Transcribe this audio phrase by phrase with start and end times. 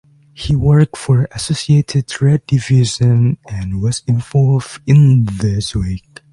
[0.33, 6.21] He worked for Associated-Rediffusion and was involved in "This Week".